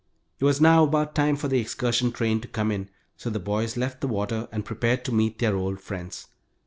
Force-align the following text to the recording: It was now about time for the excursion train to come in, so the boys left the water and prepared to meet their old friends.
It 0.39 0.45
was 0.45 0.59
now 0.59 0.83
about 0.83 1.13
time 1.13 1.35
for 1.35 1.47
the 1.47 1.59
excursion 1.59 2.11
train 2.11 2.41
to 2.41 2.47
come 2.47 2.71
in, 2.71 2.89
so 3.17 3.29
the 3.29 3.37
boys 3.39 3.77
left 3.77 4.01
the 4.01 4.07
water 4.07 4.47
and 4.51 4.65
prepared 4.65 5.05
to 5.05 5.13
meet 5.13 5.37
their 5.37 5.55
old 5.55 5.79
friends. 5.79 6.25